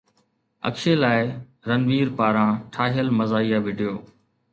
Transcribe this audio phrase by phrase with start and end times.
[0.67, 1.19] اڪشي لاءِ
[1.69, 3.93] رنوير پاران ٺاهيل مزاحيه وڊيو